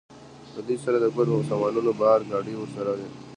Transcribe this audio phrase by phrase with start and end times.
[0.53, 3.07] له دوی سره د کور په سامانونو بار، ګاډۍ ورسره وې.